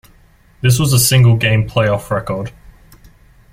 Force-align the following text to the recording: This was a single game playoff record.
This 0.61 0.79
was 0.79 0.93
a 0.93 0.97
single 0.99 1.35
game 1.35 1.69
playoff 1.69 2.09
record. 2.09 2.51